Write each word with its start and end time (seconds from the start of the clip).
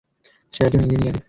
সে 0.53 0.59
একজন 0.65 0.81
ইন্জিনিয়ারি। 0.81 1.19